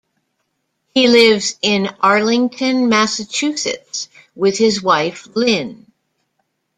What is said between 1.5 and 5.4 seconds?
in Arlington, Massachusetts with his wife